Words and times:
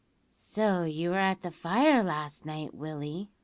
"So 0.31 0.81
you 0.81 1.11
were 1.11 1.19
at 1.19 1.45
a 1.45 1.51
fire 1.51 2.01
last 2.03 2.43
night, 2.43 2.73
Willie?" 2.73 3.29